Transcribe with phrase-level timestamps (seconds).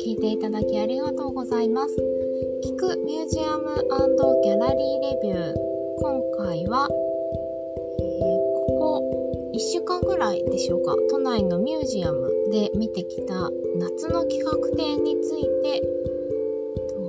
[0.00, 1.96] 聞いていただきありがとうございます。
[2.64, 3.68] 聞くミュージアム
[4.48, 5.54] ギャラリーレビュー。
[6.00, 6.88] 今回は、
[7.98, 15.82] えー、ここ1週間ぐらいでしょうか、都内のミュージアムで見てきた夏の企画展について、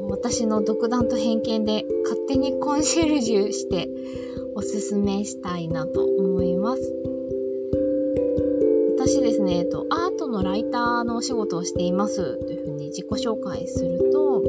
[0.09, 3.87] 私の独断と偏見で勝手にコンシェルジュして
[4.55, 6.93] おすすめしたいなと思います。
[8.97, 12.58] 私ですね、えっと、アートのライターのお仕事をしていますという
[12.89, 14.43] 自己紹介すると、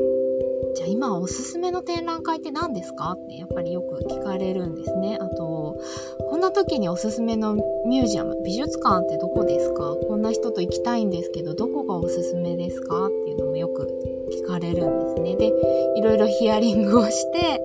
[0.74, 3.12] じゃあ今おすすめの展覧会って何ですか？
[3.12, 5.18] ってやっぱりよく聞かれるんですね。
[5.20, 5.76] あと、
[6.28, 9.96] こんな時におすすめのミュージアム、美術館ってどこですか？
[10.06, 13.06] こんな人と行きたいんですけど、どこがおすすめですか？
[13.06, 13.88] っていうのもよく
[14.32, 15.36] 聞かれるんですね。
[15.36, 15.52] で、
[15.96, 17.60] いろいろヒアリングをして、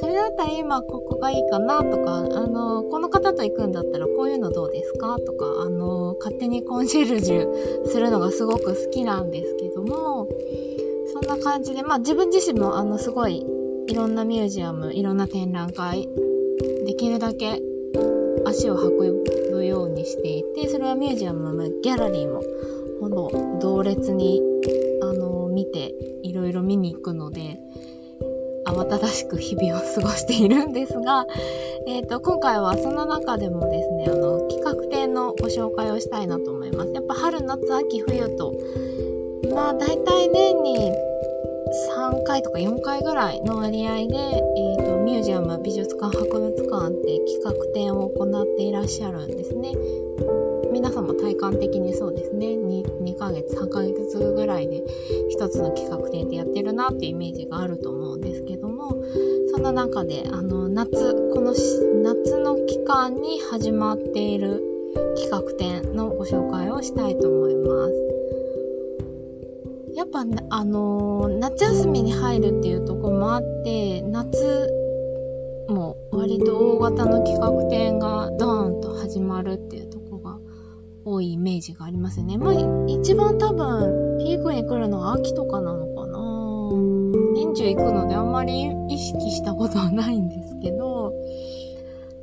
[0.00, 5.18] それだったら今ここがいいかなとか、あの、この方と行くんだったらこういうのどうですか？
[5.18, 10.28] とか、あの、勝手にコンシェルジュするのがすごく好きなんですけども、
[11.12, 13.44] そんな感じで、まあ自分自身もあのすごい
[13.88, 16.08] いろんなミュージアム、いろんな展覧会、
[16.86, 17.60] できるだけ
[18.44, 22.42] 足を運ぶようにしていて、それはミュージアムもギャラリーも
[23.00, 24.40] ほぼ同列に
[25.02, 27.60] あの見ていろいろ見に行くので、
[28.64, 31.26] 慌ただしく日々を過ごしているんですが、
[31.86, 36.92] え、ー、と、今回はその中でもですね、あの、企画展のご紹介をしたいなと思います。
[36.92, 38.52] やっぱ春、夏、秋、冬と
[39.54, 40.92] まあ大体年に
[41.96, 49.72] 3回とか4回ぐらいの割合で、えーと、ミュージアム美術館博物館って企画展を行っていらっしゃるんですね
[50.72, 52.46] 皆さんも体感的にそうですね。
[52.46, 54.82] 2, 2ヶ月3ヶ月ぐらいで
[55.38, 58.96] 1つの企画展ってやってるなっていうイメージがあると思うんですけども。
[59.54, 64.62] そんな中であの夏この夏の期間に始まっている
[65.16, 68.12] 企画展のご紹介をしたいと思います。
[69.94, 74.70] やっぱ、あの、夏休みに入るっていうとこもあって、夏
[75.68, 79.91] も割と大型の企画展がドーンと始まるっていう
[81.04, 82.38] 多いイメージがありますね。
[82.38, 82.54] まあ、
[82.86, 86.22] 一番多分ピークに来るのは秋とかなのかな
[87.34, 91.12] 年中行くのであんまり意識したことはないんですけど、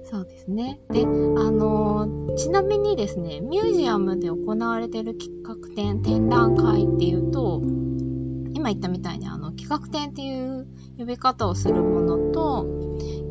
[0.10, 0.80] そうですね。
[0.90, 7.62] で、あの、ちなみにですね、ミュージアムで行われてる企画展、展覧会っていうと、
[8.56, 10.68] 今言ったみたいにあの企画展っていう
[10.98, 12.66] 呼び方をするものと、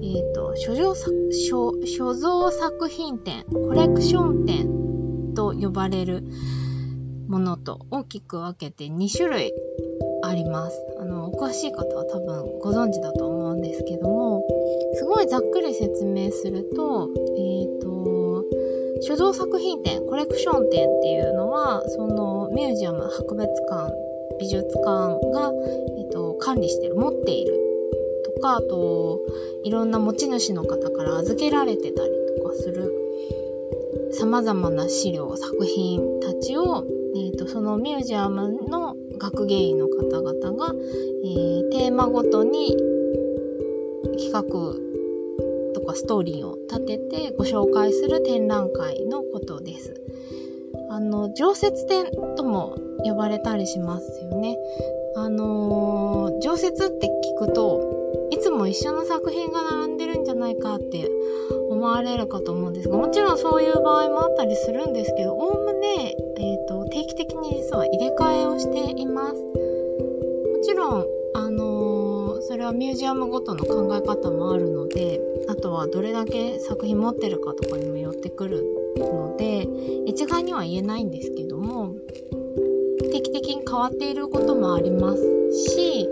[0.02, 4.77] えっ、ー、と、所蔵所、所蔵作品展、コレクション展
[5.38, 6.24] と呼ばれる
[7.28, 9.52] ものと大きく分けて2種類
[10.24, 10.84] あります。
[10.98, 14.42] あの、お詳しい方は多分ご存知だと思うんですけども、
[14.94, 18.44] すごいざっくり説明すると、えっ、ー、と、
[19.00, 23.94] 所蔵作品展、コレクション展っていうのは、そのミュージアム、博物館、
[24.40, 25.52] 美術館が、
[25.98, 27.54] えーと、管理してる、持っている
[28.24, 29.20] とか、あと、
[29.62, 32.97] いろんな持ち主の方から預けられてたりとかする、
[34.18, 36.84] 様々な資料、作品たちを、
[37.14, 40.74] えーと、とそのミュージアムの学芸員の方々が、
[41.24, 42.76] えー、テーマごとに
[44.18, 44.42] 企画
[45.72, 49.94] とかストーリーを立ててご紹介する展覧会のことです。
[50.90, 54.58] あの、常設展とも呼ばれたりしますよね。
[55.14, 57.06] あのー、常設って
[57.40, 57.98] 聞くと、
[58.30, 61.08] いつも一緒の作品が並んでるんじゃないかって
[61.78, 69.34] 思われるかと思うんですが、もちろんそういう場合もあったりするんですけど、おおむね、え、ー、と、定期的に実は入れ替えをしています。
[69.34, 78.64] もちろん、あのー、それはミュージアムごとの考え方もあるので、あとはどれだけ作品持ってるかとかにもよってくる
[78.96, 79.68] ので、
[80.06, 81.94] 一概には言えないんですけども、
[83.12, 85.22] 定期的に変わっていることもあります
[85.52, 86.08] し、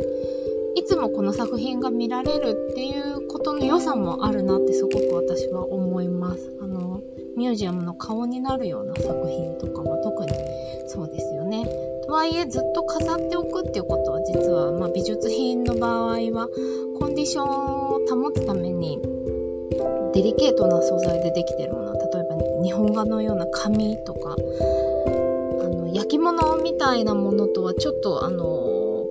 [0.76, 3.15] いつもこの作品が見られるっていう
[3.64, 6.56] 良さもあるなってすごく私は思います。
[6.60, 7.00] あの、
[7.36, 10.32] ミュージアムの顔になるような作品とかは特に
[10.88, 11.66] そうですよね。
[12.06, 16.48] とはいえずっと飾っておくっていうことは実は、まあ、美術品の場合は
[17.00, 19.00] コンディションを保つために
[20.14, 29.08] デリケートな素材でできてるもの例えば日本画のような紙とかあの焼き物みたいなものとはちょっとあの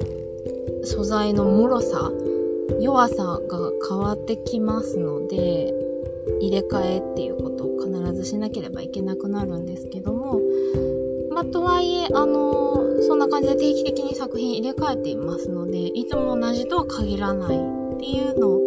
[0.86, 2.12] 素材の脆さ
[2.80, 5.74] 弱さが変わってきますので
[6.40, 10.42] 入れ替えっていうことを必ずしなければいけなくなるんですけども
[11.36, 18.62] まあ、とはいえ、あの、そんな感じで定期的に作品入れ替えていますので、いつも同じとは限らないっていうのを、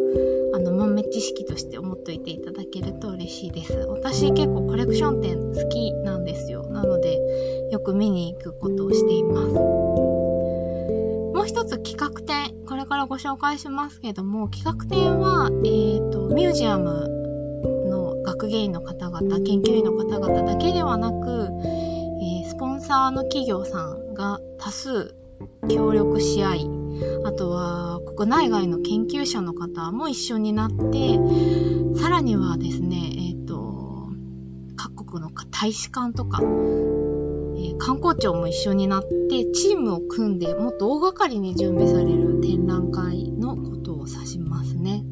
[0.55, 3.73] あの、豆知識として思っといていただけると嬉しいです。
[3.89, 6.65] 私結構コレクション展好きなんですよ。
[6.65, 7.19] なので、
[7.71, 11.47] よく見に行くことをしていますもう。
[11.47, 12.55] 一つ企画展、
[12.99, 17.09] からご紹介しますけども、企画展は、えっ、と、ミュージアム
[17.89, 25.15] の学芸員の方々、研究員の方々だけではなく、えー、スポンサーの企業さんが多数
[25.71, 26.71] 協力し合い、
[27.25, 31.21] あとは国内外の研究者の方も一緒になって、
[32.01, 34.09] さらにはですね、え、ー、と、
[34.75, 36.43] 各国の大使館とか、
[37.79, 45.05] 観光庁も一緒になって、チームを組んでもっと大掛かりに準備される展覧会のことを指しますね。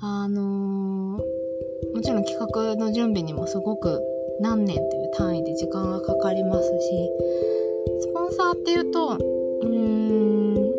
[0.00, 4.00] あのー、もちろん企画の準備にもすごく
[4.40, 7.10] 何年という単位で時間がかかりますし、
[8.00, 10.72] スポンサーっていうと、うーん、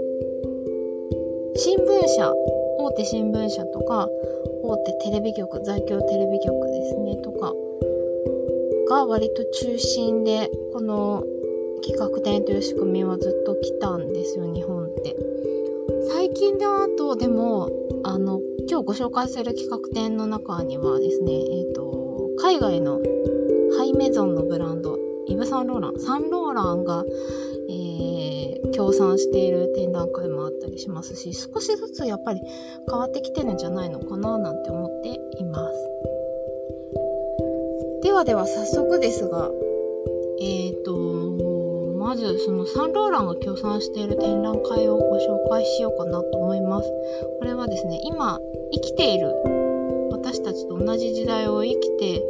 [1.56, 2.34] 新聞社、
[2.78, 4.08] 大手新聞社とか、
[4.64, 7.54] 大手テレビ局、在京テレビ局ですね、とか、
[8.90, 11.24] が割と中心で、この
[11.84, 15.16] 企画展という仕組みはずっと来たんですよ、日本って。
[16.10, 17.70] 最近だと、でも、
[18.04, 23.00] あの、今日ご紹介する企画展の中にはですね、えっ、ー、と、海外の
[23.78, 24.98] ハイメゾンのブランド、
[25.28, 27.06] イブ・サンローラン、サンローランが、
[27.70, 32.42] えー、協賛している展覧会もあったりしますし、少しずつやっぱり
[32.90, 35.10] 変わってきてるんじゃないのかななんて思って
[35.40, 36.19] います。
[38.20, 39.50] ではでは早速ですが、
[40.42, 40.94] え、ー、と、
[41.98, 46.92] まずそのサンローランが協賛している展覧会をご紹介しようかなと思います。
[47.40, 48.42] これはですね、今
[48.74, 49.34] 生きている
[50.12, 52.22] 私たちと同じ時代を生きて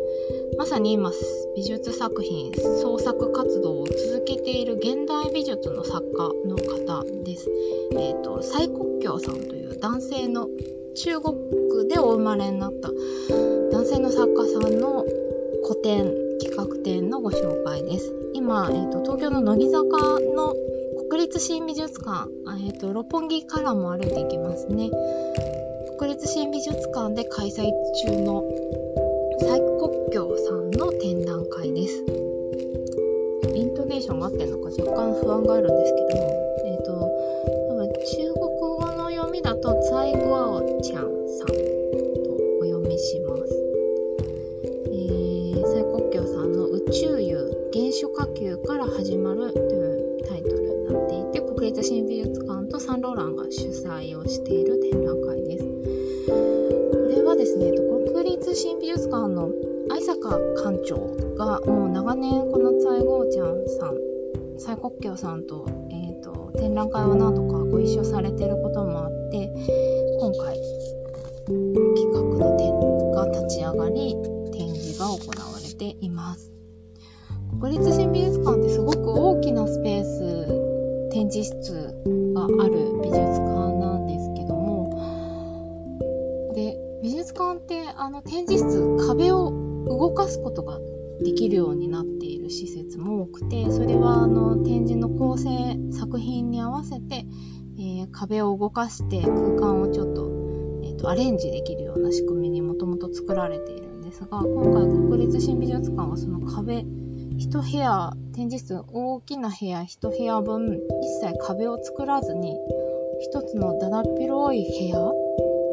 [0.60, 1.12] まさに今
[1.56, 7.50] 美術作品創作活動を続けている現代美術の作家の方です。
[7.94, 10.50] えっ、ー、と蔡国強さんという男性の
[10.96, 12.92] 中国でお生まれになった
[13.72, 15.06] 男性の作家さんの
[15.70, 16.12] 個展
[16.42, 18.12] 企画展のご紹介です。
[18.34, 20.56] 今、えーと、東京の乃木坂の
[21.12, 22.28] 国立新美術館、
[22.66, 24.90] えーと六本木からも歩いていきますね。
[26.00, 27.70] 国立新美術館で開催
[28.02, 28.44] 中の
[29.42, 32.04] 最国境さんの展覧会です。
[33.54, 36.39] イントネーションが合ってるのか若干不安があるんですけども、
[48.02, 55.66] 初火球から始まるというタイトルになっていて、国立新美術館とサンローランが主催をしている展覧会です。
[55.66, 59.50] これはですね、国立新美術館の
[59.92, 60.96] 愛坂館長
[61.36, 63.98] がもう長年この蔡ゴーちゃんさん、
[64.58, 69.54] 蔡国強さんと,、えーと、展覧会を何度かご一緒されていることもあって、
[77.60, 81.74] 国立新美術館ってすごく大きなスペース、展示室
[82.34, 89.52] がある美術館なんですけども、で、美術館ってあの展示室壁を
[89.88, 90.80] 動かすことが
[91.22, 95.50] できるようになっている施設も多くてそれはあの展示の構成
[95.92, 97.26] 作品に合わせて、
[97.78, 100.30] えー、壁を動かして空間をちょっと,、
[100.84, 106.86] えーと、アレンジできるような仕組みにもともと作られているんですが今回国立新美術館はその壁
[107.40, 112.58] 1部屋展示室大きな部屋1部屋分一切壁を作らずに
[113.22, 115.12] 一つのだだっ広い部屋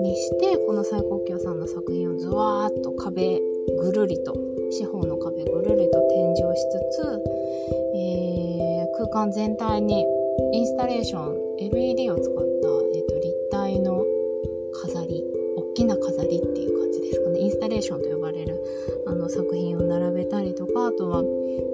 [0.01, 3.41] にしてこの最高級さんの作品をずわーっと壁
[3.81, 4.35] ぐるりと
[4.71, 7.23] 四方の壁ぐるりと展示をしつつ、
[7.97, 10.07] えー、空間全体に
[10.53, 12.46] インスタレーション LED を使っ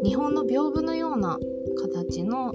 [0.05, 1.39] 日本の屏風のような
[1.81, 2.53] 形の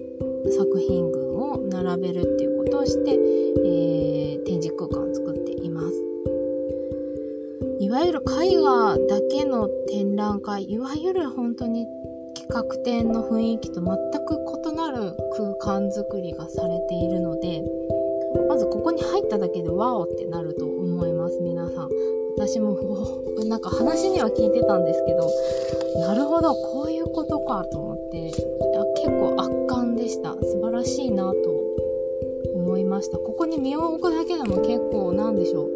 [0.58, 6.04] 作品群を並べるっていうことをして、えー、展示空間を作っています。
[7.80, 11.88] いわゆる絵画だけの展覧会、いわゆる本当に
[12.36, 14.38] 企画展の雰囲気と全く
[14.70, 17.64] 異なる空間づくりがされているので、
[18.48, 21.90] まずここに入っただけでワオってなると思います、皆さん。
[22.38, 22.78] 私も、
[23.48, 25.28] なんか話には聞いてたんですけど、
[26.02, 26.54] なるほど、
[27.18, 28.32] ことかと思って、
[28.96, 30.34] 結構圧巻でした。
[30.34, 31.36] 素晴らしいなと
[32.54, 33.18] 思いました。
[33.18, 35.76] ここに身を置くだけでも結構なんでしょう。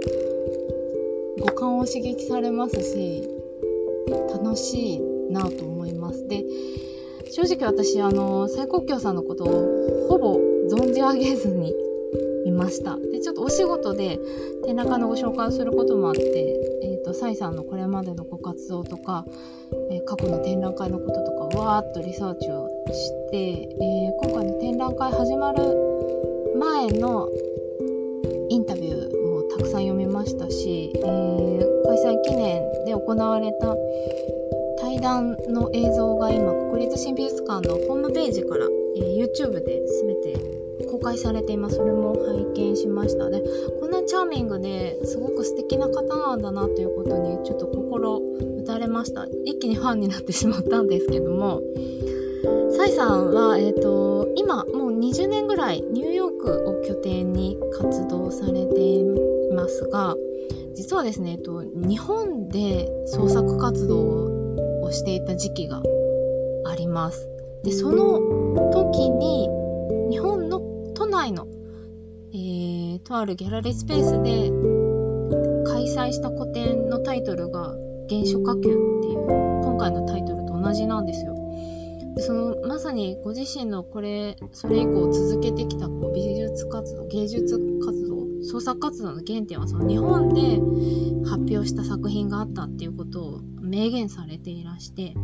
[1.40, 3.28] 五感を刺激されますし、
[4.32, 6.28] 楽しいなと思います。
[6.28, 6.44] で、
[7.32, 10.36] 正直私、あの、最高級さんのことをほぼ
[10.70, 11.74] 存じ上げずに
[12.46, 12.98] いました。
[12.98, 14.20] で、ちょっとお仕事で
[14.66, 19.26] 展覧会のご紹介をすることもあって、えっ、ー、と、サイさんのこれまでのご活動とか、
[19.90, 25.64] えー、過去の展覧会のこととか、わーっとリサーチをして、えー、今回の展覧会始まる
[26.58, 27.28] 前の
[28.50, 33.76] インタビューもたくさん読みましたし、えー、開催記念で行われた
[34.82, 38.66] 対談の映像が今国立新美術館のホームページから、
[38.98, 40.61] えー、YouTube で全て
[41.02, 41.78] 公開されています。
[41.78, 43.42] それも拝見しましたで
[43.80, 48.22] こんなチャーミングですごく素敵な方なんだなということにちょっと心
[48.60, 49.26] 打たれました。
[49.46, 51.62] 一気にファンになってしまったんですけども。
[52.72, 59.04] サイさんは、えーと、今もう20年ぐらいニューヨークを拠点に活動されてい
[59.54, 60.16] ますが
[60.74, 65.84] 実はですね、えーと、日本で創作活動をしていた時期が
[66.66, 67.30] あります。
[67.64, 68.20] でその
[68.72, 69.48] 時に
[70.10, 70.50] 日本、
[72.34, 74.52] えー、とあるギャラリースペースで
[75.70, 77.76] 開催した個展のタイトルが
[78.10, 78.70] 「原初火球」
[79.00, 79.26] っていう
[79.64, 81.36] 今回のタイトルと同じなんですよ。
[82.20, 90.42] そのまさにご自身のこれそれ以降続けてきたこう美術活動芸術活動創作活動の原点はその日本で
[91.30, 95.16] 発表した作品があったっていうことを明言されていらして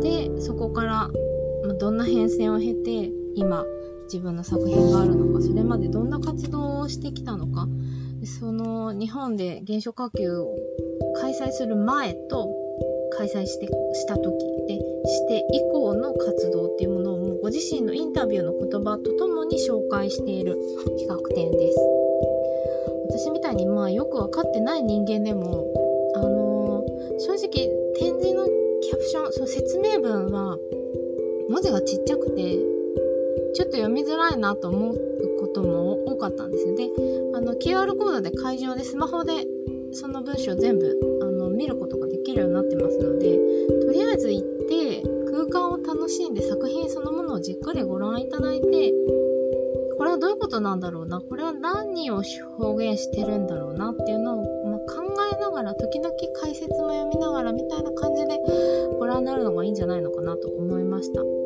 [0.00, 1.10] でそこから、
[1.66, 3.64] まどんな変遷を経て今
[4.06, 7.68] 自分の作品があるのかそれまでどんな活動をしてきたのか
[8.24, 10.56] その日本で原初火球を
[11.20, 12.48] 開催する前と
[13.16, 14.32] 開催してした時
[14.68, 20.56] でして以降の活動っていうものをもうご自身のインタビューの言葉とともに紹介している
[20.98, 21.78] 企画展です。
[23.08, 25.66] 私みたいにまあよく分かってない人間でも
[26.16, 28.46] あのー、正直展示の
[28.82, 30.58] キャプションその説明文は
[31.48, 32.75] 文字がちっちゃくて
[33.56, 36.74] ちょっと読みづらいなと思うことも多かったんですよ。
[36.76, 36.90] で、
[37.34, 39.46] あの QR コードで会場でスマホで
[39.92, 43.38] その文章全部あの見ることができるようになってますので
[43.86, 48.92] とりあえず行って空間を楽しんで作品そのものをじっくりご覧いただいて
[49.96, 51.22] これはどういうことなんだろうな？
[51.22, 52.22] これは何を
[52.58, 58.38] 表現してるんだろうなっていうのを、まあ、考えながら時々解説も読みながらみたいな感じで
[58.98, 61.45] ご覧になるのがいいんじゃないのかなと思いました。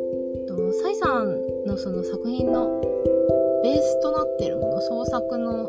[0.57, 2.81] とサイさんのその作品の
[3.63, 5.69] ベースとなってるもの創作の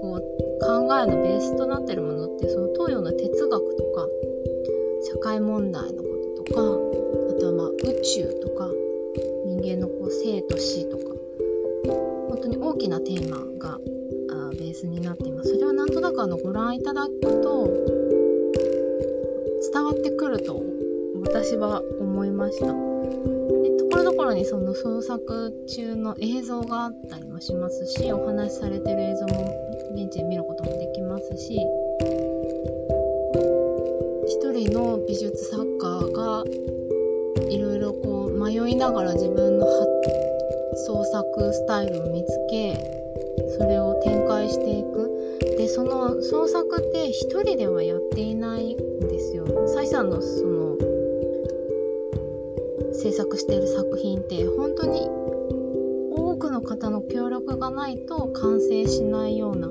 [0.00, 4.08] こう考えのベースとなってるものってその東洋の哲学とか
[5.12, 8.70] 社会問題のこととかあとはまあ宇宙とか
[9.44, 11.04] 人間のこう生と死とか
[12.30, 17.68] 本当に大きなテーマがあベースになっていますそれをなんとなくあのご覧いただくと
[19.72, 20.62] 伝わってくると
[21.22, 23.53] 私は思いました。
[24.24, 29.52] ところにその創作中の映像があったりもしますしお話しされてる映像も
[29.92, 31.58] 現地で見ることもできますし
[34.26, 36.42] 一人の美術作家が
[37.50, 39.66] いろいろこう迷いながら自分の
[40.86, 42.78] 創作スタイルを見つけ
[43.58, 45.14] それを展開していく
[45.58, 49.44] でその創作って一人ではやっていないんですよ。
[49.68, 50.63] サイさんのその
[53.04, 55.06] 制作している作品って本当に
[56.10, 59.68] 多くの方の協力がないと完成しないような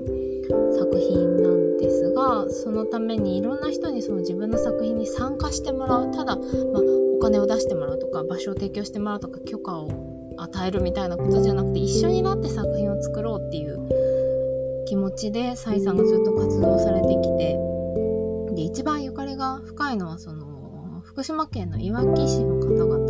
[0.77, 6.11] 作品なんですがそのためにいろんな人にその自分の作品に参加してもらう。
[6.11, 6.45] ただ、まあ、
[7.17, 9.89] お金を出してもらうとか場所を提供してもらうとか許可を
[10.37, 17.59] 与えるみたいなことじゃなくて一緒になって作品を作ろうっていう気持ちでサイさんがずっと活動されてきて。
[18.53, 20.53] で一番ゆかりが深いのはその
[21.13, 23.02] 福島県のいわき市の方々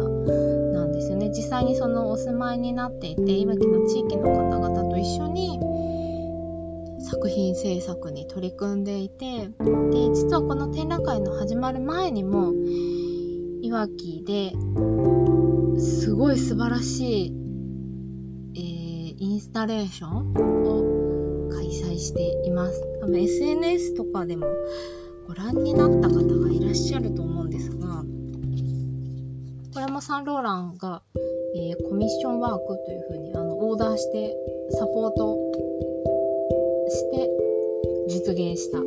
[1.53, 5.59] 際にそのお住まいになっていていわきの地域の方々と一緒に
[6.99, 9.49] 作品制作に取り組んでいてで
[10.15, 12.53] 実はこの展覧会の始まる前にも
[13.61, 14.53] いわきで
[15.79, 17.33] すごい素晴らしい、
[18.55, 22.81] えー、インスタレーションを開催しています。
[23.01, 24.47] 多分 SNS とかでも
[25.27, 28.03] ご覧になった方がいらっしゃると思うんですが
[29.73, 31.01] 小山サンローランが、
[31.55, 34.35] えー、コミッションワークというふうにあのオーダーして
[34.69, 35.35] サポート
[36.89, 37.29] して
[38.07, 38.77] 実現した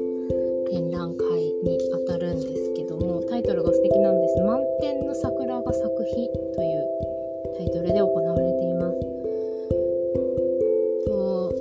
[0.70, 1.26] 展覧会
[1.64, 6.88] にあたるんですけどもタイトルが素敵なんです「満天の桜が咲く日」という
[7.56, 9.00] タイトルで行われています。
[11.08, 11.52] と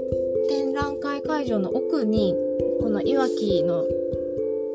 [0.50, 2.36] 展覧会会場の奥に
[2.79, 3.88] このいわきの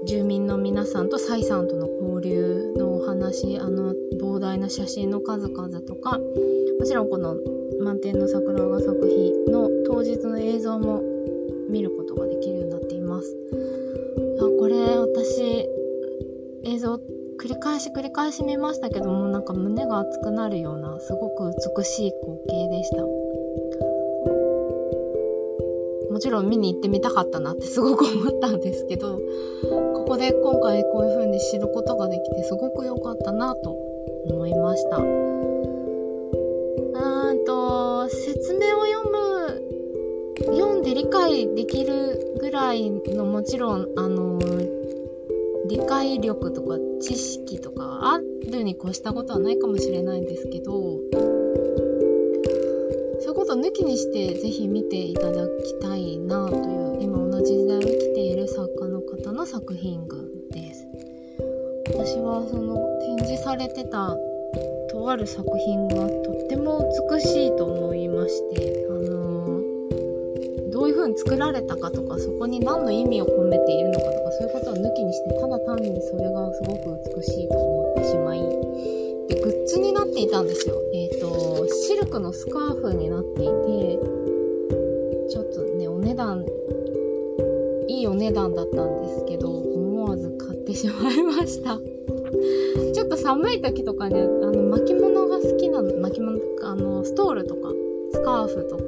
[0.06, 7.36] 住民の皆さんとサイさんとの交流のお話あの膨大な写真の数々とかもちろんこの
[7.82, 11.02] 満天の桜が咲く日の当日の映像も
[11.70, 13.36] 見ることができるようになっています。
[14.40, 15.68] あこれ私
[16.64, 17.00] 映像
[17.38, 23.02] 繰り返し繰り返し見ましたけどもなんか胸が熱くなるようなすごく美しい光景でした。
[26.10, 29.18] もちろん見に行ってみたかったなってすごく思ったんですけど、
[29.94, 33.89] ここで今回こういう風に知ることができてすごく良かったなと
[34.26, 34.98] 思いました。
[34.98, 35.00] う
[37.32, 39.62] んと、説明を読む、
[40.56, 44.38] 読んで理解できるぐらいのもちろん、あの、
[45.66, 50.72] 理解力とか知識とかあるに越したことはないかもしれないんですけど、
[53.20, 60.88] そういうことを抜きにしてぜひ見ていただきたいなという今同じ時代を生きている作家の方の作品群です。
[61.94, 62.89] 私はその
[63.24, 64.16] 示されてた
[64.90, 78.40] とある作品がとっても美しいと思いまして、あのー、どういう風に作られたかとかそこに何の意味を込めているのかとかそういうことを抜きにしてただ単にそれがすごく美しいと思ってしまい
[79.28, 80.74] でグッズになっていたんですよ。
[80.92, 83.50] え、ー、とシルクのスカーフになっていて
[85.28, 86.44] ちょっとねお値段
[87.86, 91.78] いいお値段だったんですけど思わず買ってしまいました。
[93.30, 97.70] 寒い時とかねあの巻物が好きなの巻物あのストールとか
[98.10, 98.82] スカーフとか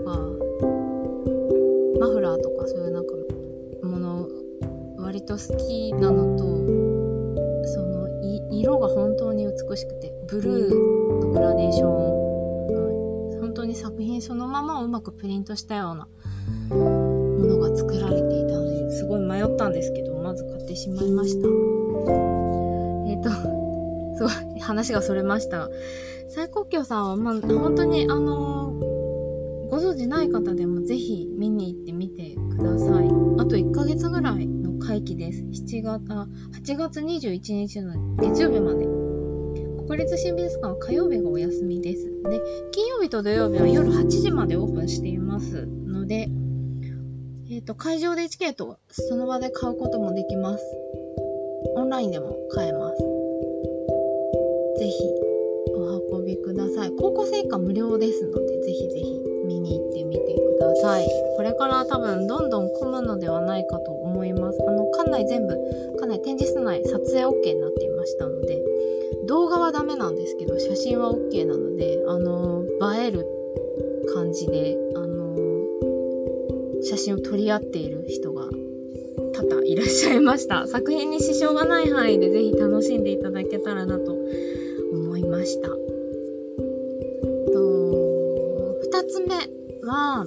[2.01, 3.13] マフラーとかそういうなんか
[3.87, 4.29] もの
[4.99, 6.45] 割と好きなのと
[7.69, 8.21] その
[8.51, 11.87] い色が本当に美しくてブルーのグラデーショ
[12.19, 12.23] ン。
[13.39, 16.09] 本当に作品そのままをうまくプリントしたような
[16.75, 21.47] ものが作られていたのですごい迷ったんですけどまず買ってしまいました。
[21.47, 23.52] えっ、ー、と
[24.29, 25.69] すごい話がそれました
[26.29, 28.73] 最高級さんは、まあ、本当にあの
[29.71, 33.07] ご存知ない方でもぜひ見に行ってみてください。
[33.38, 35.43] あと1ヶ月ぐらいの会期です。
[35.45, 36.29] 7月、あ、
[36.61, 38.87] 8月21日の月曜日まで。
[39.88, 42.05] 国立新美術館は火曜日がお休みです。
[42.05, 42.42] で、
[42.73, 46.29] 金曜日と土曜日は夜8時までオープンしていますので、
[47.51, 50.64] えっ、ー、と、会場でチケットをその場で買うこともできます。
[51.77, 53.12] オンラインでも買えます。
[54.83, 54.99] ぜひ、
[55.77, 56.92] お運びください。
[56.99, 61.07] 高校生以下無料ですので、ぜひぜひ見に行ってみてください。
[61.37, 64.59] これから多分どんどん混むのではないかと思います。
[64.66, 65.55] あの、館内全部、
[66.01, 68.61] 館内展示室内撮影 OK になっていましたので、
[69.29, 72.64] 動画はダメなんですけど、写真は OK なので、あの、
[72.97, 73.25] 映える
[74.12, 75.37] 感じで、あの、
[76.83, 78.49] 写真を撮り合っている人が
[79.33, 80.66] 多々いらっしゃいました。
[80.66, 84.12] 作品に支障がない範囲でぜひ楽しんでいただけたらなと
[85.42, 85.68] ました。
[89.12, 89.35] つ目
[89.85, 90.24] は、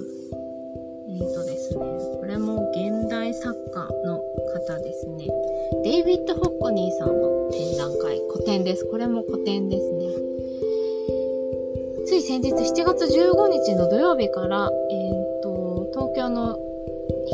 [1.08, 1.80] えっ、ー、とですね、
[2.20, 4.20] これも現代作家の
[4.52, 5.26] 方ですね。
[5.82, 8.84] デイビッド・ホッコニーさんの展覧会、古典です。
[8.84, 10.06] これも古典ですね。
[12.06, 16.58] つい先日7月15日の土曜日から、えっ、ー、と、東京の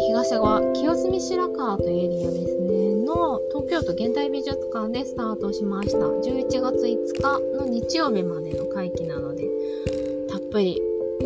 [0.06, 5.98] 東側、清澄白河というエリアですね、の京都現代美術館でスタートしました。
[5.98, 9.48] 11月5日の日曜日までの会期なので、
[10.28, 10.80] たっぷり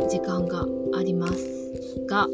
[0.08, 0.66] 時間が
[0.98, 1.72] あります
[2.06, 2.26] が、あ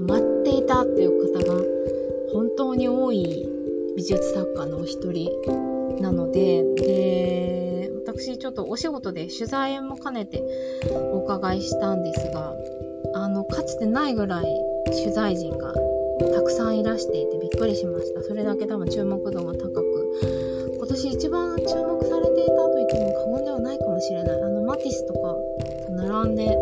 [0.00, 1.62] 待っていたっていう方が
[2.32, 3.48] 本当に多い
[3.96, 5.30] 美術作家のお一人
[6.00, 10.42] なので、で、私ちょっとお仕事で取材も兼ねて
[11.12, 12.54] お伺いしたんですが、
[13.14, 14.44] あの、かつてないぐらい
[14.86, 15.74] 取材陣が
[16.42, 18.20] たくさんいらしていてびっくりしました。
[18.20, 24.42] それだけ多分注目度が高く、今年一番注目されていたと言っても過言ではないかもしれない。
[24.42, 25.36] あの、マティスとか
[25.86, 26.58] と並んで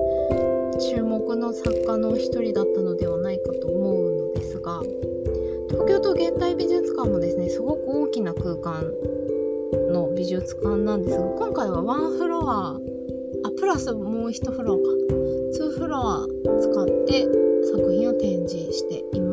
[0.81, 4.83] 注目の作家の一人だったのではないかと思うのですが、
[5.71, 8.93] 東京都現代美術館もですね、すごく大きな空間
[9.89, 14.83] の美術館なんですが、今回はワンフロア、あ、プラスもう一フロアか。
[15.59, 16.27] 2フロア
[16.61, 17.27] 使って
[17.73, 19.30] 作品を展示しています。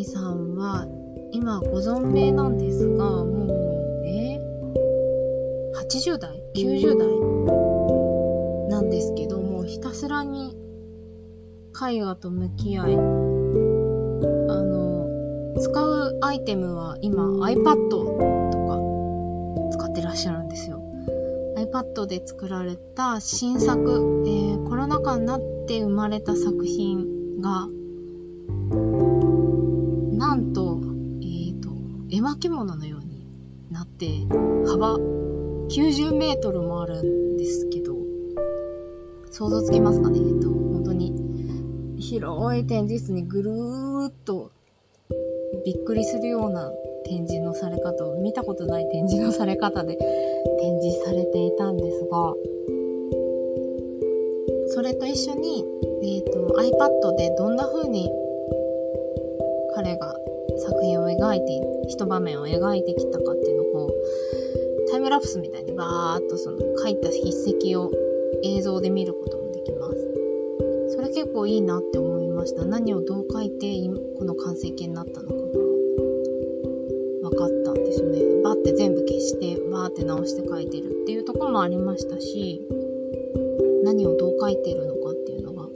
[0.00, 0.86] ニーさんは
[1.30, 4.40] 今ご存命なんですが、もう、えー、
[5.86, 7.06] 80代 ?90 代
[8.70, 10.56] なんですけども、ひたすらに
[11.90, 12.96] 絵画と向き合い、あ
[14.62, 15.06] の、
[15.60, 18.06] 使うアイテムは今 iPad と
[19.68, 20.82] か使ってらっしゃるんですよ。
[21.58, 27.68] iPad で作られた新作、えー、コロナ禍になって生まれた作品が、
[30.40, 30.80] なんと
[32.10, 33.26] 絵巻物のように
[33.70, 34.06] なって、
[34.66, 37.94] 幅90メートルもあるんですけど、
[39.30, 40.18] 想像つきますかね？
[40.18, 44.50] えっと、本当に広い展示室にぐるーっと
[45.64, 46.72] びっくりするような
[47.04, 49.96] 展示のされ方を見たことない展示のされ方で
[50.58, 52.34] 展示されていたんですが
[54.68, 55.64] それと一緒に、
[56.02, 58.10] えーと、iPad でどんな風に
[61.20, 63.90] 描いて一場面を描いてきたかっていうのを
[64.90, 67.28] タイムラプスみたいにバーっとその書いた筆
[67.72, 67.92] 跡を
[68.42, 70.94] 映像で見ることもできます。
[70.96, 72.64] それ結構いいなって思いました。
[72.64, 73.66] 何をどう書いて
[74.18, 75.40] この完成形になったのかが
[77.30, 78.42] 分かったんですよね。
[78.42, 82.66] バッて全部消してバーって直して書いてるっていうところもありましたし
[83.84, 85.68] 何をどう書いてるのかっていうのが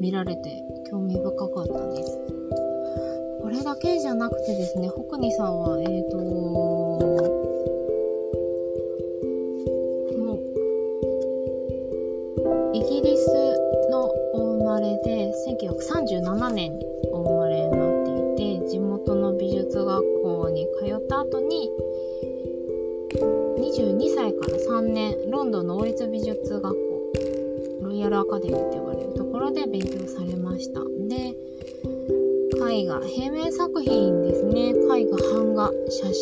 [0.00, 2.35] 見られて興味深かったです。
[3.56, 6.18] れだけじゃなくてですね北国さんはえっ、ー、と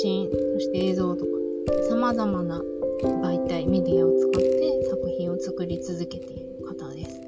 [0.03, 1.31] 真、そして映像とか、
[1.89, 2.63] 様々な
[3.03, 7.21] 媒体、メディアを使って作品を作り続けている方です。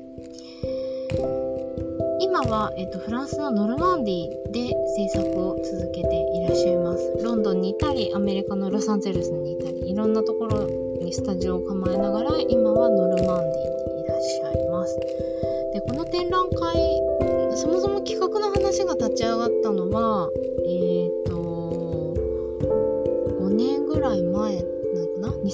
[2.21, 7.13] 今は、えっと、フランスのノルマンディで制作を続けていらっしゃいます。
[7.23, 10.67] ロンドンにいたり、アメリカのロサンゼルスにいたり、いろんなところ
[11.01, 14.99] にスタジオを構えながら、今はノルマンディにいらっしゃいます。
[15.73, 17.01] で、この展覧会、
[17.57, 20.31] そもそも企画の話が立ち上がったのは、
[20.67, 20.86] え、ー、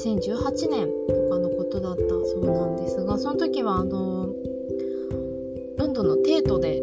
[0.05, 4.35] ?2018 年とかのことだったそうなんですが、その時はあの、
[5.79, 6.83] ロンドンのテートで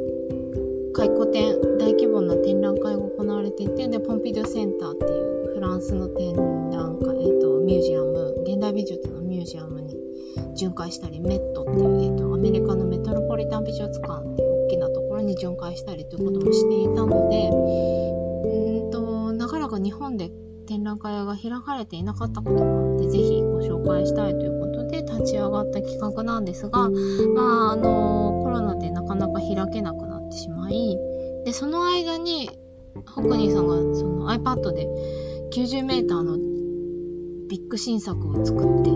[0.93, 9.95] 回顧展、大規模な展覧会が行われていて、で、ポンピドゥセンターっていうフランスの展覧会、え、ー、と、ミュージアム、現代美術のミュージアムに
[10.55, 17.49] 巡回したり、メットっていう、えーと、アメリカのメトロポリタン美術館っていう大きなところに巡回したりということもしていたので、
[18.84, 20.32] うんと、なかなか日本で
[20.69, 30.95] 展覧会が開かれていなかったこともあって、ぜひご紹介したいということで立ち上がった企画なんですが、まあ、あの、コロナでなかなか開けなくなってしまい、
[31.43, 32.51] で、その間に、
[33.08, 34.88] ホクニーさんがその iPad で
[35.53, 36.38] 90メーターの
[37.47, 38.91] ビッグ新作を作って、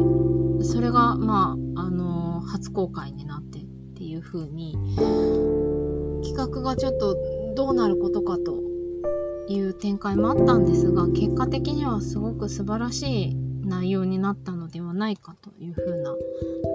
[0.64, 4.78] それが、まあ、あの、初公開になってっていう風に、
[6.24, 7.18] 企画がちょっと
[7.56, 8.73] どうなることかと
[9.48, 16.16] いう展開もあったんですが、結果的にはすごく素晴らしい内容になったのではないかという風な、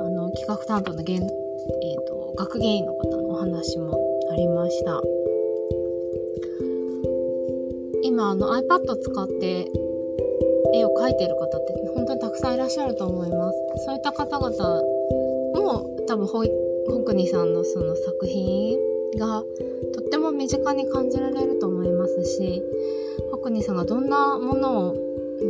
[0.01, 1.29] あの、企画担当の現、えっ、ー、
[2.07, 3.99] と、学芸員の方のお話も
[4.31, 5.03] ありました。
[8.03, 9.71] 今、あの iPad 使って
[10.75, 13.59] 絵を描いてる方って本当にたくさんいらっしゃると思います。
[13.87, 14.83] そういった方々
[15.55, 16.51] も多分ホイ
[16.89, 18.79] ホクニさんのその作品
[19.19, 19.43] が
[19.95, 21.58] とっても身近に感じられる
[22.19, 22.63] ますし、
[23.31, 24.95] ホクニさんがどんなものを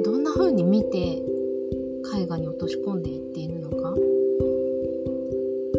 [0.05, 1.23] どんな風に見て
[2.15, 3.95] 絵画に落とし込んでいっているのか、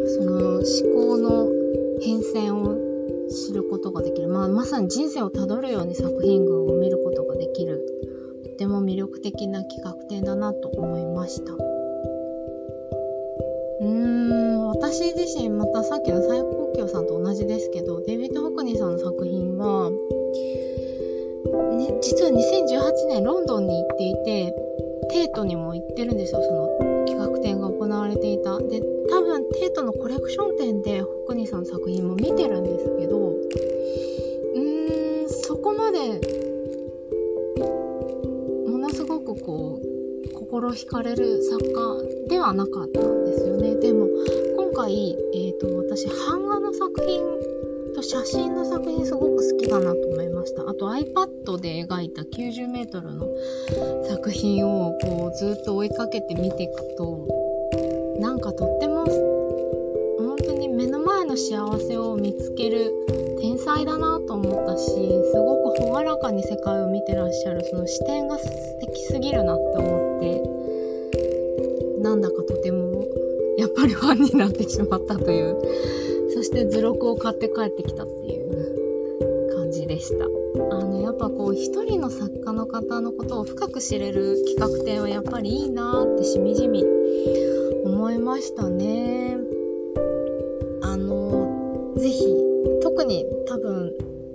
[0.06, 1.48] その思考の
[2.00, 2.76] 変遷を
[3.28, 4.28] 知ることができる。
[4.28, 7.86] まあ、まさに人生をたどるように作品群を見ることができる
[8.42, 11.52] とても魅力的な企画展だなと思いました。
[13.80, 19.90] うーん、私自身またさっきの最高級さんと同じですけど、デビッド・ホクニーさんの作品は、
[22.00, 24.54] 実は2018年ロンドンに行っていて、
[25.10, 28.58] テートにも行ってるんですよ、その企画展が行われていた。
[28.58, 36.20] で、多分テートのコレクション展でホクニーさんの作品も見てるんですけど、うーん、そこまで
[38.70, 39.90] ものすごくこう
[40.34, 43.74] 心惹かれる作家ではなかったんですよね。
[43.76, 44.08] でも、
[44.56, 47.39] 今回、えっ、ー、と、私、版画の作品
[48.00, 50.62] と写真の作品すごく好きだなと思いました。
[50.62, 53.26] あと iPad で描いた90メートルの
[54.08, 57.26] 作品をこうずっと追いかけて見ていくと、
[58.18, 59.04] なんかとっても
[60.18, 62.90] 本当に目の前の幸せを見つける
[63.40, 64.92] 天才だなと思ったしす
[65.36, 68.46] ごく朗らかに世界を見てらっしゃるその視点が素
[68.80, 70.20] 敵すぎるなって思っ
[71.96, 73.06] てなんだかとても
[73.56, 75.99] やっぱりファンになってしまったという
[76.50, 80.24] して図録を買って帰ってきたっていう感じでした。
[80.24, 86.84] あのやっぱこう一人の作家の方のことを深く知れる企画展はやっぱりいいなってしみじみ
[87.84, 89.36] 思いましたね。
[90.82, 92.26] あのぜひ
[92.82, 93.92] 特に多分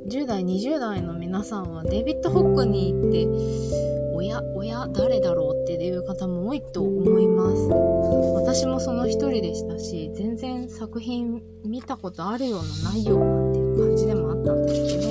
[0.07, 3.84] 10代、20代の皆さんはデビッド・ホックに行って、
[4.87, 7.69] 誰だろうっていう方も多いと思います。
[8.35, 15.09] 私もその一人でしたし、全然作品見たことあるようなないようなっていう感じでもあったんですけど、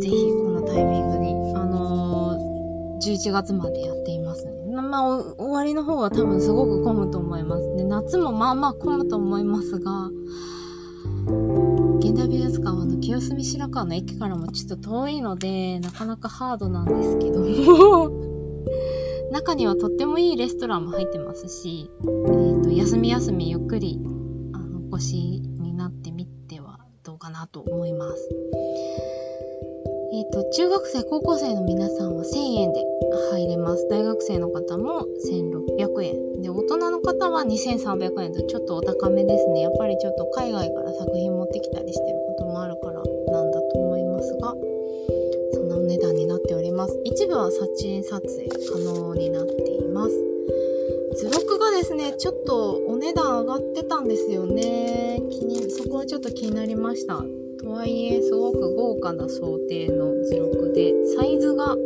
[0.00, 4.52] ぜひこのタイミングに、あのー、11月までやっていますね。
[4.70, 7.76] まあ、終わりの方は多分すごく混むと思います。
[7.76, 10.10] で、夏もまあまあ混むと思いますが、
[11.98, 12.47] 現代美術
[13.08, 18.10] 清澄白河の駅からもちょっと遠いので、なかなかハードなんですけども
[19.32, 23.98] 中にはとってもいいレストランも入ってますし、えーと、休み休みゆっくり
[24.52, 28.28] あのお越しになってみてはどうかなと思います。
[30.12, 32.84] えっ、ー、と、中学生、高校生の皆さんは1000円で
[33.32, 33.88] 入れます。
[33.88, 36.42] 大学生の方も1600円。
[36.42, 39.62] で、大人の方は2300円とちょっとお高めですね。
[39.62, 44.54] やっぱりちょっと海外から作品持ってきたりしてることもあるからなんだと思いますが、
[45.52, 46.98] そんなお値段になっております。
[47.04, 50.14] 一部は撮影撮影可能になっています。
[51.16, 55.20] 図録がですね、ちょっとお値段上がってたんですよね。
[55.30, 57.24] 気に、そこはちょっと気になりました。
[57.60, 61.76] とはいえ、すごく豪華な想定の図録で、サイズが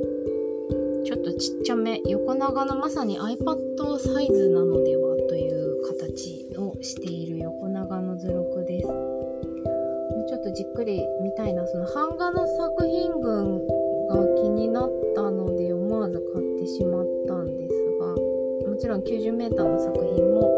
[1.05, 9.22] ちょっとちっちゃめ、横長のまさに iPad サイズなのではという形をしている横長の図録です。
[10.43, 11.65] っとじっくり見たいな。
[11.69, 13.67] その版画の作品群
[14.09, 20.51] が気になったので思わず買ってしまったんですが、もちろん 90m の作品も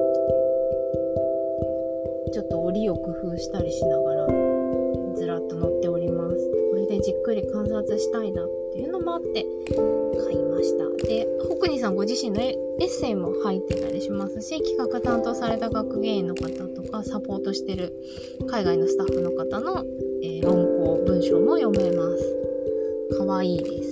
[2.32, 4.26] ちょっと折りを工夫したりしながら
[5.16, 6.50] ずらっと載っております。
[6.70, 9.44] これでじっくり観察したいなっていうのもあって
[10.24, 10.88] 買いました。
[11.06, 12.40] で、北国さんご自身の
[12.80, 17.92] エッセイも入ってたりしますし、企画担当された学芸員の方とか、サポートしてる
[18.48, 19.84] 海外のスタッフの方の、
[20.22, 23.16] えー、論考、文章も読めます。
[23.16, 23.90] かわいいです。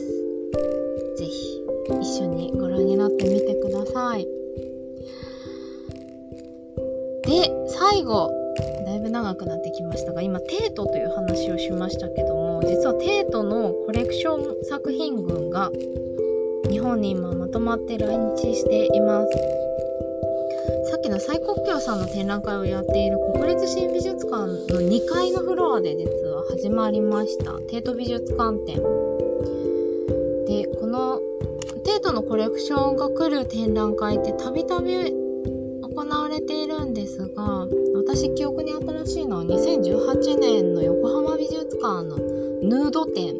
[1.16, 1.62] ぜひ、
[2.01, 4.27] 一緒にご覧になってみてください。
[7.23, 8.31] で、最後、
[8.85, 15.71] だいぶ長くなってきましたが、今、テートという話をしましたけども、実はテートのコレクション作品群が
[16.92, 19.31] 本に今まとまって来日しています。
[20.90, 27.52] さっきの蔡国強さんの展覧会をやっている国立新美術館の2階のフロアで実は始まりました。
[27.70, 28.76] テート美術館展。
[30.44, 31.18] で、この
[31.85, 42.18] テートのコレクションが来る展覧会ってたびたび行われているんですが、私記憶に新しいのは2018年の横浜美術館の
[42.61, 43.35] ヌード展。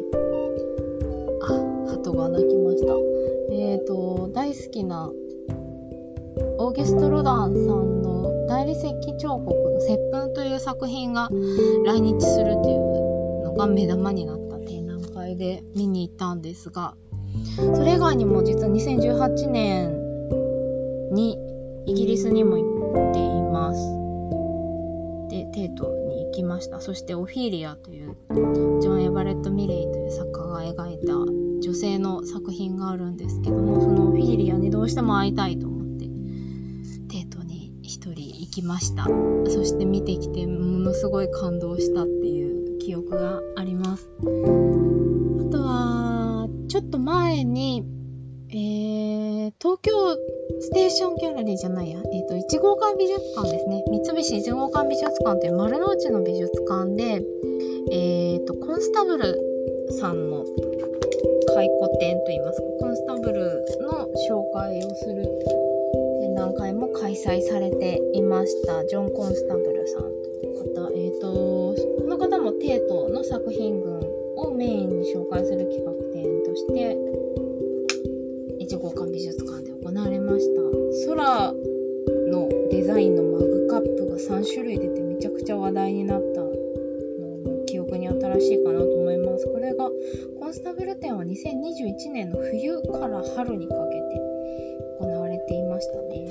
[1.43, 3.02] あ、鳩が鳴きました。
[4.63, 5.11] 好きな
[6.57, 11.29] オーギュスト・ロダンさんの大理石彫刻の接吻という作品が
[11.85, 16.95] 来日するというのが目玉になった展覧会で見に行ったんですが、
[17.75, 19.99] それ以外にも実は2018年
[21.11, 21.37] に
[21.85, 23.81] イギリスにも行っています。
[25.29, 26.79] で、テートに行きました。
[26.79, 28.15] そしてオフィリアという
[28.81, 31.42] ジョン・エバレット・ミレイという作家が描いた
[31.73, 36.05] 女性の作品があるんですけども、そのフィリアにどうしても会いたいと思って、
[37.09, 39.05] テートに一人行きました。
[39.05, 44.07] そして見てきてものすごい感動したっていう記憶があります。
[44.19, 44.23] あ
[45.51, 47.83] とは、ちょっと前に、
[48.49, 49.91] えー、東京
[50.59, 53.83] ステーションギャラリーじゃないや、え、ー、と、1号館美術館ですね。
[53.89, 57.25] 三菱1号館美術館という丸の内の美術館で、
[57.89, 59.39] えっ、ー、と、コンスタブル
[59.89, 60.45] さんの
[61.53, 65.23] 回顧展といいますか、コンスタブルの紹介をする
[66.21, 68.83] 展覧会も開催されていました。
[68.85, 70.07] ジョン・コンスタブルさんと
[70.41, 70.91] いう方。
[70.95, 73.99] え、ー、と、この方もテートの作品群
[74.37, 76.97] をメインに紹介する企画展として、
[78.59, 80.61] 1号館美術館で行われました
[81.07, 81.53] 空
[82.31, 88.62] のデザインのマグカップが3種類出てめちゃくちゃ話題になったのも記憶に新しい
[90.39, 94.21] コンスタブル展は2021年の冬から春にかけて
[94.99, 96.27] 行われていましたね。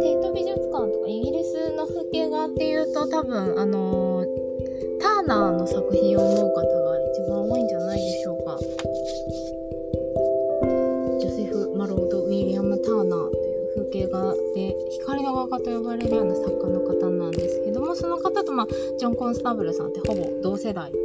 [0.00, 4.26] テイト美術館とかイギリスの風景画っていうと多分あの、
[5.00, 6.73] ターナーの作品を思う方
[15.64, 18.66] と呼ばれるような作家の方なんですけどもその方と、まあ、
[18.98, 20.98] ジョン・コンスタブルさんってほぼ同世代で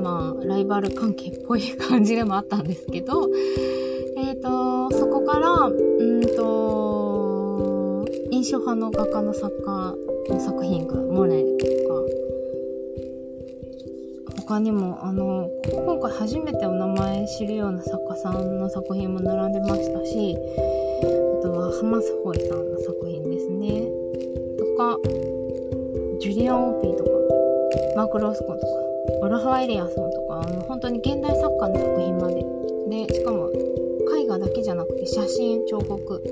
[0.00, 3.28] まあライバル関係っぽい 感じでもあったんですけど
[4.16, 9.94] えっ、ー、とそこからうんと印象派の画家の作家
[10.28, 11.44] の作品がモネ
[14.48, 20.38] 他にも、あの、今回初めてお名前知るような作家さんの作品も並んでましたし、
[21.38, 23.84] あとはハマスホイさんの作品ですね。
[24.56, 24.98] とか、
[26.18, 27.10] ジュリアン・オーピーとか、
[27.94, 28.72] マーク・ロスコンとか、
[29.20, 32.42] オルハワ・エリアソンとか、あの本当に現代作家の作品まで。
[33.06, 33.50] で、しかも
[34.16, 36.22] 絵画だけじゃなくて写真、彫刻、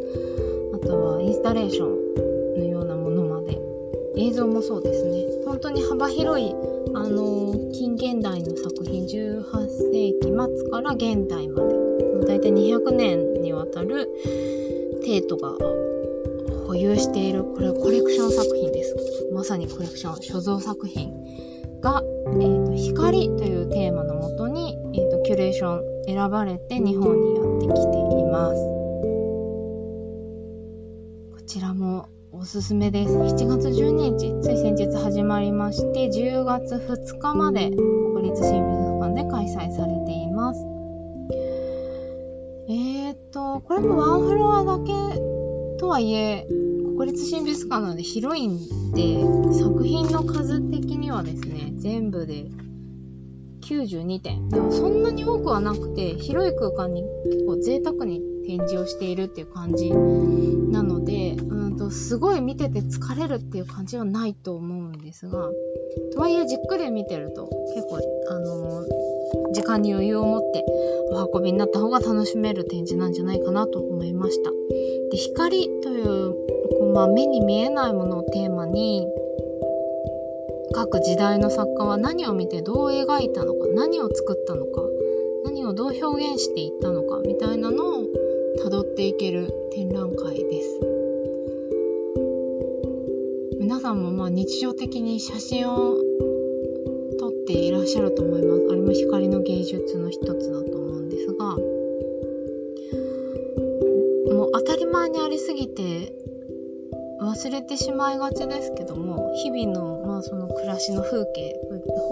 [0.73, 3.59] あとはインスタレーションのようなものまで、
[4.17, 5.26] 映像もそうですね。
[5.67, 6.55] 当に幅広い、
[6.95, 11.75] あの、近現代の作品、18世紀末から現代まで、
[12.27, 14.09] だいたい200年にわたる
[15.03, 15.57] テートが
[16.67, 18.95] 保有している、これはコレクション作品です。
[19.33, 21.11] まさにコレクション、所蔵作品
[21.81, 28.57] が、えーと、光というテーマのもとに、えーと、キュレーション選ばれて日本にやってきています。
[31.35, 33.15] こちらもおすすめです。
[33.15, 40.61] 7月12日、つい先日始まりまして、10月2日まで国立新美術館で開催されています。
[42.69, 44.93] えーと、これもワンフロアだけ
[45.79, 46.47] とはいえ、
[46.99, 48.59] 国立新美術館なので広いん
[48.93, 52.51] で、作品の数的にはですね、全部で
[53.63, 54.49] 92点。
[54.51, 61.56] でもそんなに多くはなくて、広い空間に結構贅沢に展示をしているっていう感じなので、う
[61.87, 65.51] と、すごい見てて疲れるっていう感じはないと思うんですが、
[66.13, 70.65] とはいえじっくり見てると結構、あのー、時間に余裕を持って
[71.11, 74.51] お運びになった方が楽しめる展示なんじゃないかなと思いました。
[75.11, 76.47] で、光という
[76.93, 79.07] まあ、目に見えないものをテーマに
[80.73, 84.83] 各時代の作家は何を見てどう描いたのか何を作ったのか
[85.45, 88.03] 何をどう表現していったのかみたいなのを
[88.65, 89.53] 辿っていける
[93.87, 95.97] さんもまあ日常的に写真を
[97.21, 98.67] 撮っていらっしゃると思います。
[98.69, 101.57] あれも光の芸術の一つだと思うんですが。
[104.35, 106.13] もう当たり前にありすぎて
[107.23, 111.55] 忘れてしまいがちですけども日々の,、まあその暮らしの風景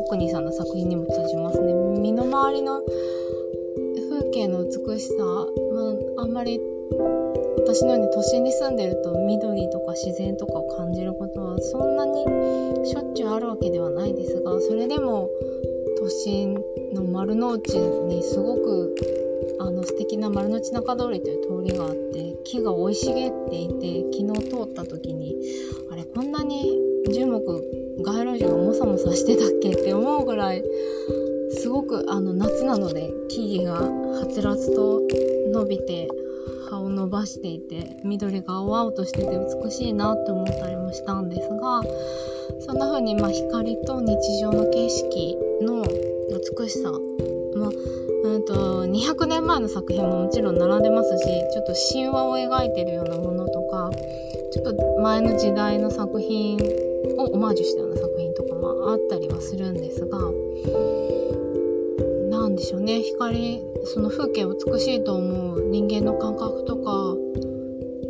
[0.06, 1.74] 北国さんの作品にも通じますね。
[1.74, 2.82] 身の回りの
[4.10, 5.40] 風景の美しさ、ま
[6.18, 6.60] あ、あんまり
[7.74, 12.22] 私のように都心に住んでると緑とか自然とかを感じることはそんなに
[12.86, 15.28] しょっちゅうあるわけではないですがそれでも
[15.98, 16.54] 都心
[16.92, 18.94] の丸の内にすごく
[19.58, 25.34] あの素敵な丸の内中通りという通りがあって木が生い茂っていて昨日通った時に
[25.90, 26.78] あれこんなに
[27.12, 30.62] 樹木街路樹がもさもさしてたっけって思うぐらい
[31.50, 35.00] すごくあの夏なので木々がはつらつと
[35.50, 36.08] 伸びて
[36.70, 39.26] 葉を伸ばしていて緑が青々としてて
[39.64, 41.82] 美しいなって思ったりもしたんですが
[42.60, 45.84] そんな風にま光と日常の景色の
[46.58, 47.70] 美しさ、まあ
[48.24, 53.90] うんと200年前の作品ももちろん並んでますしちょっと神話を描いてるようなものとか
[54.50, 56.56] ちょっと前の時代の作品
[57.18, 60.18] をオマージュしたような作品とかもあったりはするんですが
[62.56, 63.00] でしょうね。
[63.02, 67.16] 光その風景美しいと思う人間の感覚とか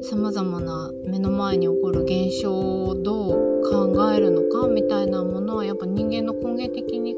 [0.03, 7.17] さまざまな目の前に起こる現象をどう考えるのかみたいなものはやっぱ人間の根源的に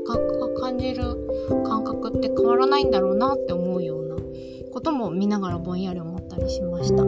[0.60, 1.02] 感じる
[1.66, 4.16] 感覚って変わらないんだろうなって思うような
[4.72, 7.02] ことも見ながらぼんやり思ったりしました。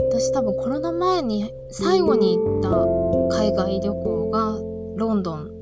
[0.00, 4.58] 私多分コロナ前に最後に行った海外旅行が
[4.96, 5.53] ロンドン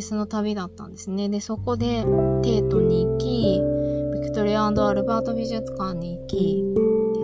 [0.00, 1.28] リスの旅だったんですね。
[1.28, 2.02] でそこで
[2.42, 3.60] テートに行き
[4.14, 6.64] ビクトリアアルバート美術館に行き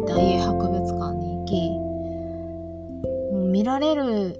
[0.06, 1.70] 大英博物館に行き、
[3.32, 4.38] もう見られる、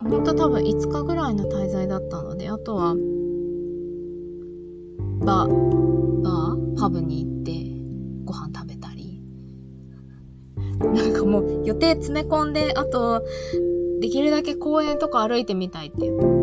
[0.00, 2.96] ほんと多分5日ぐらいの滞在だったので、あとは、
[5.24, 7.52] バー、バー、パブに行って
[8.24, 9.22] ご飯食べたり、
[10.82, 13.22] なんかもう予定詰め込んで、あと、
[14.00, 16.39] できるだけ公園とか歩いてみたいって思って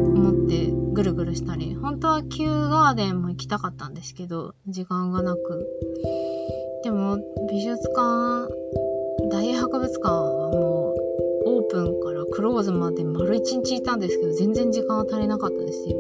[0.98, 5.68] ぐるぐるしたり、本当はキューガーデンも行きたかったんですけど、時間がなく。
[6.84, 7.20] でも
[7.52, 8.52] 美術館
[9.30, 10.96] 大博物館はも
[11.46, 15.96] うオープンからクローズまで丸一日いたんですけど全然時間は足りなかったですし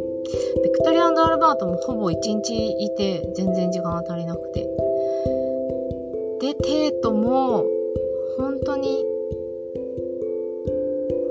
[0.63, 4.61] ビクトリアンアルバートもほぼ一日いて全然時間は足りなくて
[6.41, 7.65] でテートも
[8.37, 9.03] 本当に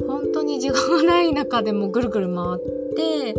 [0.07, 3.35] 本当に時間がない中でもぐるぐる回って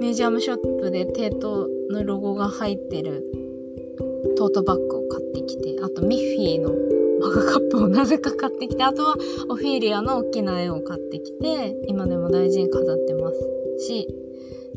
[0.00, 3.24] ミュージアムショップでテートのロゴが入ってる
[4.36, 6.70] トートバッグを買ってきて、あとミッフィーの
[7.20, 9.16] マグカップをなぜか買ってきて、あとは
[9.50, 14.08] オフィーリアの大きな絵を買ってきて、今でも大事に飾ってますし、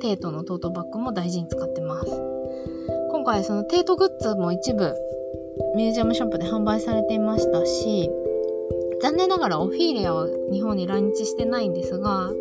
[0.02, 2.12] テートのトートバッグも大事に使ってます。
[3.12, 4.94] 今回そのテートグッズも一部
[5.76, 8.10] ミュージアムショップで販売されていましたし、
[9.02, 12.32] 残念ながらオフィーレアは日本に来日してないんですが、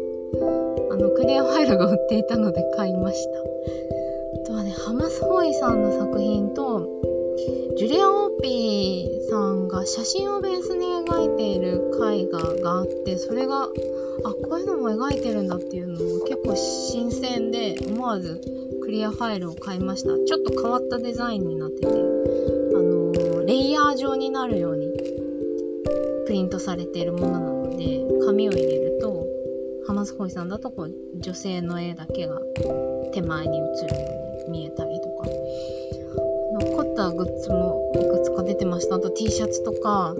[0.91, 3.31] あの、クリアファイルが売っていたので買いました。
[4.45, 6.89] あとはね、ハマス・ホイさんの作品と、
[7.77, 18.41] ジュリアン・オーピーさんが写真をベースに描いている絵画があって、それが、あ、こういうのも描いてるんだっていうのも結構新鮮で、思わず
[18.83, 20.09] クリアファイルを買いました。
[20.27, 24.89] ちょっと変わったデザインになってて、あのー、レイヤー状になるように
[26.27, 28.92] プリントされているものなので、紙を入れる
[30.03, 32.41] と、ハマスホイさんだとこう女性の絵だけが
[33.13, 33.73] 手前に映るよ
[34.49, 35.29] うに見えたりとか、
[36.61, 38.97] 残ったグッズもいくつか出てました。
[38.97, 40.15] あと T シャツとか、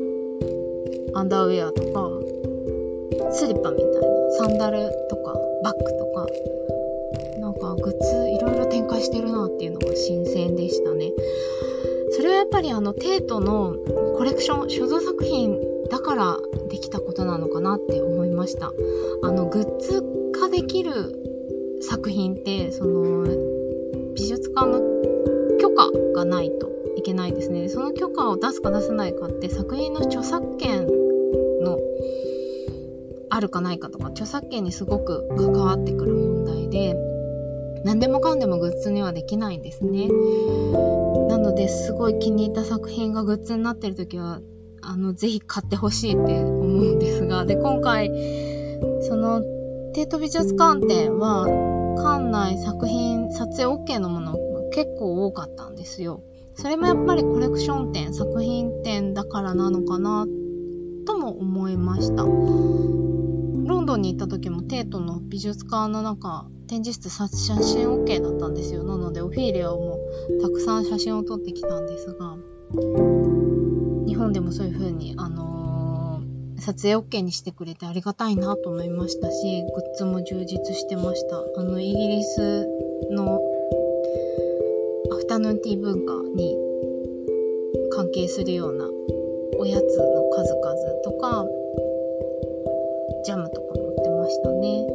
[1.15, 4.01] アンダーウェアとか、スリッパみたいな、
[4.39, 6.27] サンダルとか、バッグとか、
[7.41, 11.13] なんかグッズいろいろ展開してるなっていうのが新鮮でしたね。
[12.13, 13.75] それはやっぱりあのテートの
[14.17, 15.59] コレクション、所蔵作品
[15.91, 16.39] だから
[16.71, 18.12] できたことなのかなって思
[18.43, 18.73] ました。
[19.23, 23.25] あの、グッズ化できる作品って、その、
[24.15, 24.81] 美術館の
[25.59, 27.69] 許可がないといけないですね。
[27.69, 30.87] その許可を出すか出さないかって作品の著作権
[31.61, 31.79] の
[33.31, 36.97] あるかないかとか、著作権にすごく関わってくる問題で、
[37.85, 40.09] 何でもかんでもグッズにはできないんですね。
[41.29, 44.41] なのですごい気に入った作品がグッズになってる時は
[44.83, 48.11] あの、ぜひ買ってほしいって思うんですが、で、今回、
[49.03, 49.43] その、
[49.95, 51.47] テート美術館展は、
[51.97, 54.39] 館内作品、撮影 OK のものが
[54.73, 56.23] 結構多かったんですよ。
[56.55, 60.27] それもやっぱりコレクション展、作品展だからなのかな、
[61.07, 62.25] とも思いました。
[62.25, 62.31] ロ
[63.81, 68.83] ンドンに行った時もテートの美術館の中、展示室写真 OK だったんですよ。
[68.85, 69.99] なので、オフィーレアも
[70.41, 72.37] たくさん写真を撮ってきたんですが、
[74.23, 81.43] 本でもそういう風に、あのー、撮影 OK にしてくれてありがたいなと思いましたし、グッズも充実してました。
[81.57, 82.69] あの、イギリス
[83.11, 83.41] の
[85.11, 86.57] アフタヌーンティー文化に
[87.91, 88.87] 関係するような
[89.59, 91.45] おやつの数々とか、
[93.25, 94.92] ジャムとかも売ってましたね。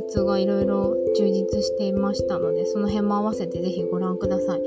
[0.00, 4.62] グッズがいろいろ充実していましたので、その辺も合わせてぜひご覧ください。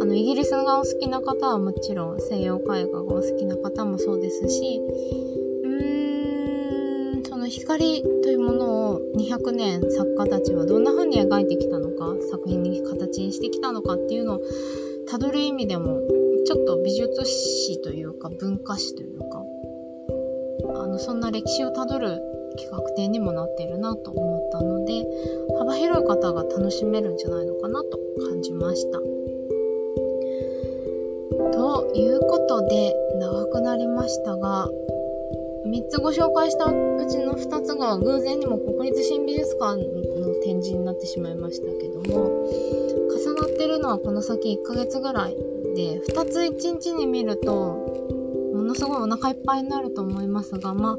[0.00, 4.80] あの、イギリスがお好きな方はもちろん西洋絵画がお好きな方もそうですし、
[5.64, 14.40] うーん、その光というものを200年作家たちはどんな風に描いてきたのか、作品に形にしてきたのかっていうのを
[15.08, 16.00] たどる意味でも、
[16.46, 19.42] ちょっと美術史というか文化史というか、
[20.76, 25.04] あの、そんな歴史をたどる企画展にもなってるなと思ったので
[25.58, 27.98] 幅広い方が楽しめるんじゃないのかなと
[28.28, 28.98] 感じました。
[31.52, 34.68] ということで長くなりましたが
[35.66, 36.70] 3つご紹介したう
[37.10, 42.46] ちの2つが偶然にも国立新美術館の展示になってしまいましたけども
[43.10, 45.36] 重なってるのはこの先1ヶ月ぐらい
[45.74, 48.15] で2つ1日に見ると
[48.66, 50.98] のすごいお腹いっぱいになると思いますがまあ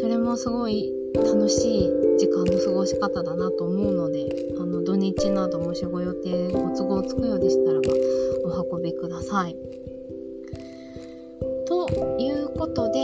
[0.00, 4.28] それもすごい楽しい時間の過ごし方だなと思うので
[4.60, 7.88] あの土日などもしご予定ご都合つくようでしたらば
[8.44, 9.56] お運びください。
[11.66, 11.88] と
[12.18, 12.98] いうことで、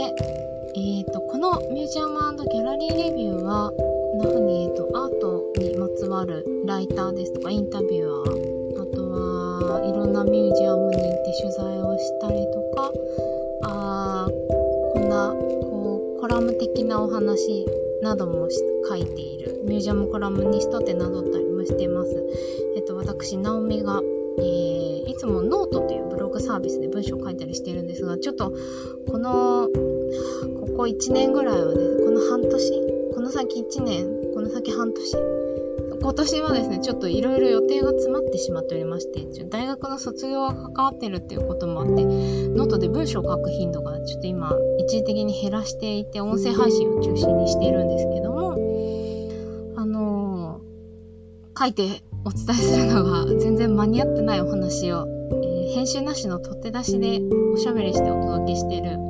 [0.75, 2.17] えーと、このミュージアム
[2.51, 3.71] ギャラリーレビューは
[4.17, 12.91] な風に、えーと、アートにまつわるライターですとかインタビュアーあとはいろんなミュージアムに行って取材をしたりとか
[16.27, 17.65] コラム的なお話
[18.01, 18.49] なども
[18.89, 19.61] 書いている。
[19.63, 22.11] ミュージアムコラムニストって名乗ったりもしてます。
[22.75, 24.01] えっと、私、ナオミが、
[24.37, 28.51] えー、いつもノートというブログサービスで文章を書いたりしてるんですが、ちょっと
[29.09, 29.69] この、
[30.59, 32.71] ここ1年ぐらいはね、この半年？
[33.13, 34.33] この先1年？
[34.33, 35.36] この先半年？
[35.99, 48.53] 今年はですね、ちょっといろいろ予定が詰まってしまっておりまして、大学の卒業が関わってるっていうこともあって、ノートで文章を書く頻度がちょっと今、一時的に減らしていて、音声配信を中心にしているんですけども、
[49.75, 55.07] あのー、書いてお伝えするのが全然間に合ってないお話を、
[55.43, 57.21] えー、編集なしの取って出しで
[57.53, 59.06] おしゃべりしてお届けしている。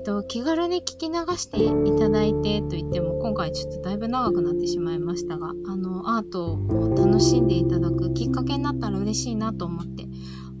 [0.00, 10.06] えーと、気軽に聞き流していただいてと言っても、今回ちょっとだいぶ長くなってしまいましたが、あの、アートを楽しんでいただくきっかけになったら嬉しいなと思って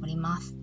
[0.02, 0.54] おります。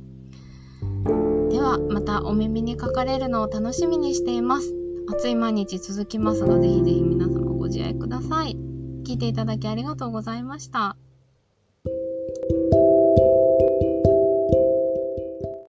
[1.50, 4.76] では、またお耳にかかれるのを楽しみにしています。
[5.10, 8.56] 暑い毎日続きますが、ぜひぜひ皆様ご自愛ください。
[9.08, 10.98] 聞いていただきありがとうございました。